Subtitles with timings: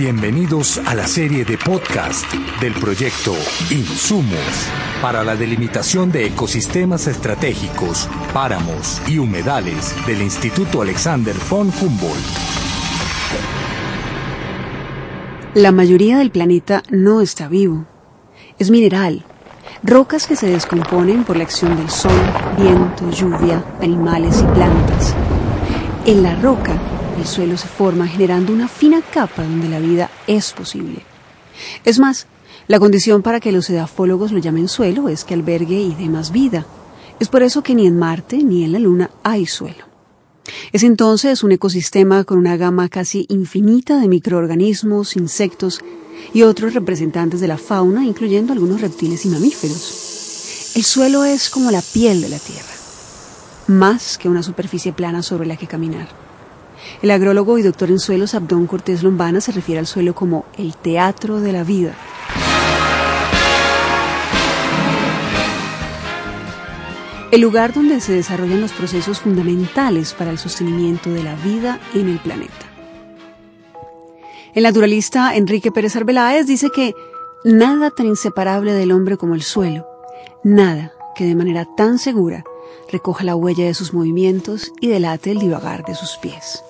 [0.00, 2.24] Bienvenidos a la serie de podcast
[2.58, 3.34] del proyecto
[3.70, 4.70] Insumos
[5.02, 12.16] para la delimitación de ecosistemas estratégicos, páramos y humedales del Instituto Alexander von Humboldt.
[15.52, 17.84] La mayoría del planeta no está vivo.
[18.58, 19.22] Es mineral,
[19.82, 22.22] rocas que se descomponen por la acción del sol,
[22.56, 25.14] viento, lluvia, animales y plantas.
[26.06, 26.80] En la roca
[27.20, 31.02] el suelo se forma generando una fina capa donde la vida es posible.
[31.84, 32.26] Es más,
[32.66, 36.32] la condición para que los edafólogos lo llamen suelo es que albergue y dé más
[36.32, 36.64] vida.
[37.18, 39.84] Es por eso que ni en Marte ni en la Luna hay suelo.
[40.72, 45.80] Es entonces un ecosistema con una gama casi infinita de microorganismos, insectos
[46.32, 50.72] y otros representantes de la fauna, incluyendo algunos reptiles y mamíferos.
[50.74, 52.72] El suelo es como la piel de la Tierra,
[53.66, 56.29] más que una superficie plana sobre la que caminar.
[57.02, 60.76] El agrólogo y doctor en suelos Abdón Cortés Lombana se refiere al suelo como el
[60.76, 61.94] teatro de la vida.
[67.30, 72.08] El lugar donde se desarrollan los procesos fundamentales para el sostenimiento de la vida en
[72.08, 72.66] el planeta.
[74.52, 76.92] El naturalista Enrique Pérez Arbeláez dice que
[77.44, 79.86] nada tan inseparable del hombre como el suelo,
[80.42, 82.44] nada que de manera tan segura
[82.90, 86.64] recoja la huella de sus movimientos y delate el divagar de sus pies.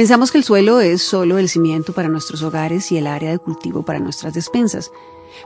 [0.00, 3.38] Pensamos que el suelo es solo el cimiento para nuestros hogares y el área de
[3.38, 4.90] cultivo para nuestras despensas,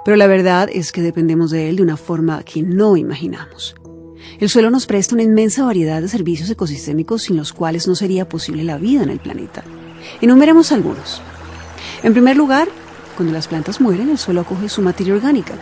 [0.04, 3.74] pero la verdad es que dependemos de él de una forma que no imaginamos.
[4.38, 8.28] El suelo nos presta una inmensa variedad de servicios ecosistémicos sin los cuales no sería
[8.28, 9.64] posible la vida en el planeta.
[10.20, 11.20] Enumeremos algunos.
[12.04, 12.68] En primer lugar,
[13.16, 15.54] cuando las plantas mueren, el suelo acoge su materia orgánica,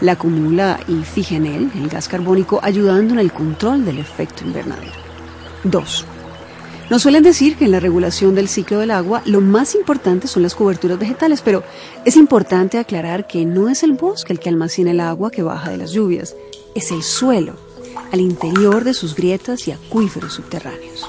[0.00, 4.44] la acumula y fija en él el gas carbónico, ayudando en el control del efecto
[4.44, 4.92] invernadero.
[5.64, 6.06] 2.
[6.88, 10.44] Nos suelen decir que en la regulación del ciclo del agua lo más importante son
[10.44, 11.64] las coberturas vegetales, pero
[12.04, 15.70] es importante aclarar que no es el bosque el que almacena el agua que baja
[15.70, 16.36] de las lluvias,
[16.76, 17.56] es el suelo,
[18.12, 21.08] al interior de sus grietas y acuíferos subterráneos.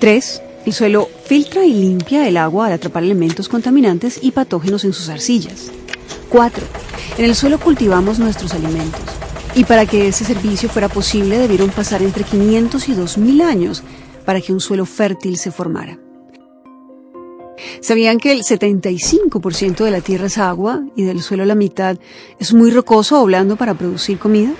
[0.00, 0.42] 3.
[0.66, 5.08] El suelo filtra y limpia el agua al atrapar elementos contaminantes y patógenos en sus
[5.08, 5.70] arcillas.
[6.28, 6.66] 4.
[7.16, 9.09] En el suelo cultivamos nuestros alimentos.
[9.54, 13.82] Y para que ese servicio fuera posible debieron pasar entre 500 y 2000 años
[14.24, 15.98] para que un suelo fértil se formara.
[17.80, 21.98] ¿Sabían que el 75% de la tierra es agua y del suelo la mitad
[22.38, 24.52] es muy rocoso o blando para producir comida?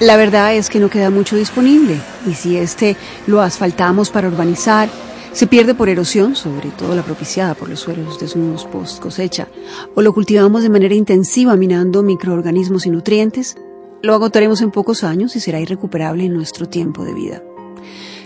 [0.00, 4.88] La verdad es que no queda mucho disponible y si este lo asfaltamos para urbanizar,
[5.32, 9.48] se pierde por erosión, sobre todo la propiciada por los suelos desnudos post cosecha,
[9.94, 13.56] o lo cultivamos de manera intensiva minando microorganismos y nutrientes,
[14.02, 17.42] lo agotaremos en pocos años y será irrecuperable en nuestro tiempo de vida.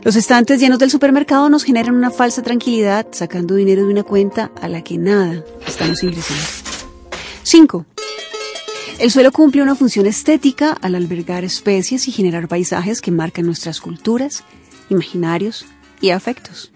[0.03, 4.53] Los estantes llenos del supermercado nos generan una falsa tranquilidad sacando dinero de una cuenta
[4.61, 6.45] a la que nada estamos ingresando.
[7.43, 7.87] 5.
[8.99, 13.81] El suelo cumple una función estética al albergar especies y generar paisajes que marcan nuestras
[13.81, 14.45] culturas,
[14.89, 15.67] imaginarios
[16.01, 16.71] y afectos.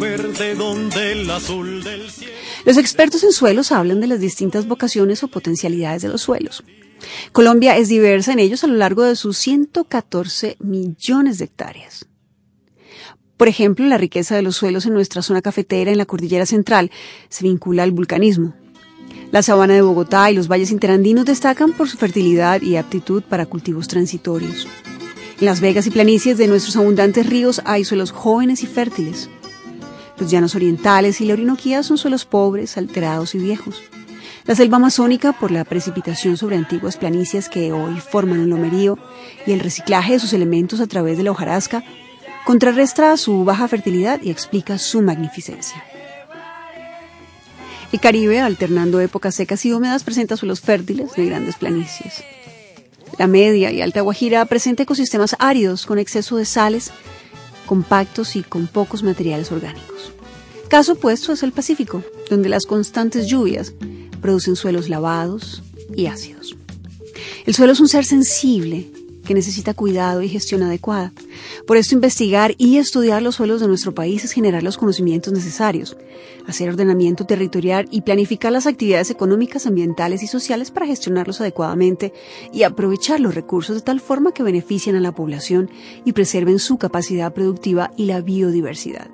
[0.00, 5.22] verde donde el azul del cielo los expertos en suelos hablan de las distintas vocaciones
[5.22, 6.62] o potencialidades de los suelos.
[7.32, 12.06] Colombia es diversa en ellos a lo largo de sus 114 millones de hectáreas.
[13.36, 16.90] Por ejemplo, la riqueza de los suelos en nuestra zona cafetera en la cordillera central
[17.30, 18.54] se vincula al vulcanismo.
[19.32, 23.46] La sabana de Bogotá y los valles interandinos destacan por su fertilidad y aptitud para
[23.46, 24.68] cultivos transitorios.
[25.40, 29.30] En las vegas y planicies de nuestros abundantes ríos hay suelos jóvenes y fértiles.
[30.20, 33.82] Los llanos orientales y la Orinoquía son suelos pobres, alterados y viejos.
[34.44, 38.98] La selva amazónica, por la precipitación sobre antiguas planicies que hoy forman un lomerío
[39.46, 41.82] y el reciclaje de sus elementos a través de la hojarasca,
[42.44, 45.82] contrarresta su baja fertilidad y explica su magnificencia.
[47.90, 52.22] El Caribe, alternando épocas secas y húmedas, presenta suelos fértiles de grandes planicies.
[53.18, 56.92] La media y alta Guajira presenta ecosistemas áridos con exceso de sales
[57.70, 60.12] compactos y con pocos materiales orgánicos.
[60.66, 63.74] Caso opuesto es el Pacífico, donde las constantes lluvias
[64.20, 65.62] producen suelos lavados
[65.94, 66.56] y ácidos.
[67.46, 68.90] El suelo es un ser sensible
[69.24, 71.12] que necesita cuidado y gestión adecuada.
[71.66, 75.96] Por esto investigar y estudiar los suelos de nuestro país es generar los conocimientos necesarios,
[76.46, 82.12] hacer ordenamiento territorial y planificar las actividades económicas, ambientales y sociales para gestionarlos adecuadamente
[82.52, 85.70] y aprovechar los recursos de tal forma que beneficien a la población
[86.04, 89.10] y preserven su capacidad productiva y la biodiversidad.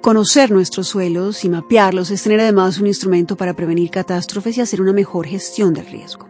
[0.00, 4.80] Conocer nuestros suelos y mapearlos es tener además un instrumento para prevenir catástrofes y hacer
[4.80, 6.29] una mejor gestión del riesgo.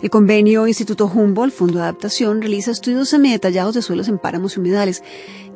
[0.00, 4.60] El convenio Instituto Humboldt, Fondo de Adaptación, realiza estudios semidetallados de suelos en páramos y
[4.60, 5.02] humedales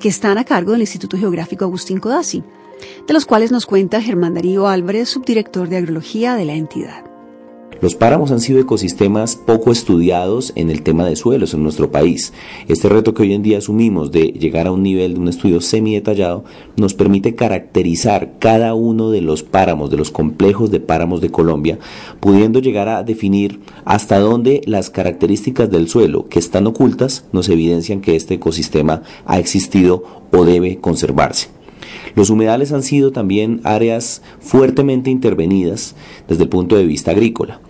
[0.01, 2.43] que están a cargo del Instituto Geográfico Agustín Codazzi,
[3.07, 7.12] de los cuales nos cuenta Germán Darío Álvarez, subdirector de agrología de la entidad.
[7.83, 12.33] Los páramos han sido ecosistemas poco estudiados en el tema de suelos en nuestro país.
[12.69, 15.61] Este reto que hoy en día asumimos de llegar a un nivel de un estudio
[15.61, 16.45] semi-detallado
[16.77, 21.81] nos permite caracterizar cada uno de los páramos, de los complejos de páramos de Colombia,
[22.21, 28.01] pudiendo llegar a definir hasta dónde las características del suelo que están ocultas nos evidencian
[28.01, 31.49] que este ecosistema ha existido o debe conservarse.
[32.15, 35.97] Los humedales han sido también áreas fuertemente intervenidas
[36.29, 37.61] desde el punto de vista agrícola.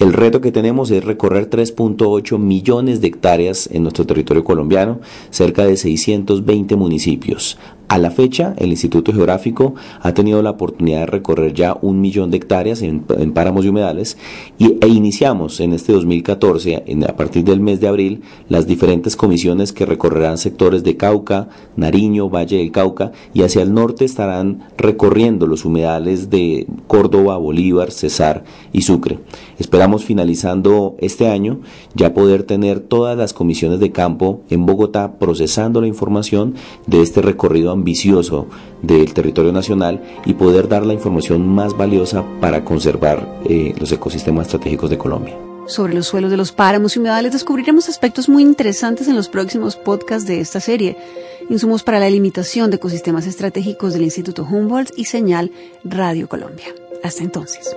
[0.00, 5.66] El reto que tenemos es recorrer 3.8 millones de hectáreas en nuestro territorio colombiano, cerca
[5.66, 7.58] de 620 municipios.
[7.90, 12.30] A la fecha, el Instituto Geográfico ha tenido la oportunidad de recorrer ya un millón
[12.30, 14.16] de hectáreas en, páramos y humedales
[14.60, 19.72] y, e iniciamos en este 2014, a partir del mes de abril, las diferentes comisiones
[19.72, 25.48] que recorrerán sectores de Cauca, Nariño, Valle del Cauca y hacia el norte estarán recorriendo
[25.48, 29.18] los humedales de Córdoba, Bolívar, Cesar y Sucre.
[29.58, 31.58] Esperamos finalizando este año
[31.96, 36.54] ya poder tener todas las comisiones de campo en Bogotá procesando la información
[36.86, 38.46] de este recorrido ambicioso
[38.82, 44.46] del territorio nacional y poder dar la información más valiosa para conservar eh, los ecosistemas
[44.46, 45.36] estratégicos de Colombia.
[45.66, 49.76] Sobre los suelos de los páramos y humedales descubriremos aspectos muy interesantes en los próximos
[49.76, 50.96] podcasts de esta serie.
[51.48, 55.50] Insumos para la limitación de ecosistemas estratégicos del Instituto Humboldt y señal
[55.84, 56.66] Radio Colombia.
[57.02, 57.76] Hasta entonces.